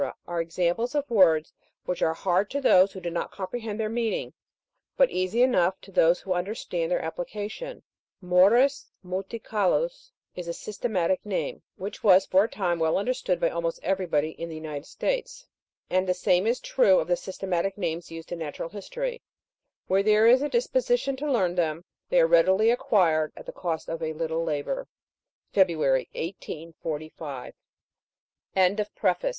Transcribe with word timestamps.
are 0.25 0.41
examples 0.41 0.95
of 0.95 1.07
words 1.11 1.53
which 1.85 2.01
are 2.01 2.15
hard 2.15 2.49
to 2.49 2.59
those 2.59 2.91
who 2.91 2.99
do 2.99 3.11
not 3.11 3.29
comprehend 3.29 3.79
their 3.79 3.87
meaning, 3.89 4.33
but 4.97 5.11
easy 5.11 5.43
enough 5.43 5.79
to 5.79 5.91
those 5.91 6.19
who 6.19 6.33
understand 6.33 6.89
their 6.89 7.01
applica 7.03 7.47
tion. 7.51 7.83
Morus 8.19 8.87
multicaulis 9.05 10.09
is 10.35 10.47
a 10.47 10.53
systematic 10.55 11.23
name, 11.23 11.61
which 11.75 12.03
was 12.03 12.25
for 12.25 12.45
a 12.45 12.49
time 12.49 12.79
well 12.79 12.97
understood 12.97 13.39
by 13.39 13.51
almost 13.51 13.79
everybody 13.83 14.29
in 14.31 14.49
the 14.49 14.55
United 14.55 14.87
States. 14.87 15.45
And 15.87 16.07
the 16.07 16.15
same 16.15 16.47
is 16.47 16.59
true 16.59 16.97
of 16.97 17.07
the 17.07 17.15
systematic 17.15 17.77
names 17.77 18.09
used 18.09 18.31
in 18.31 18.39
Natural 18.39 18.69
History. 18.69 19.21
Where 19.85 20.01
there 20.01 20.25
is 20.25 20.41
a 20.41 20.49
dispo 20.49 20.81
sition 20.81 21.15
to 21.19 21.31
learn 21.31 21.53
them, 21.53 21.83
they 22.09 22.21
are 22.21 22.25
readily 22.27 22.71
acquired 22.71 23.33
at 23.37 23.45
the 23.45 23.51
cost 23.51 23.87
of 23.87 24.01
a 24.01 24.13
little 24.13 24.43
labour. 24.43 24.87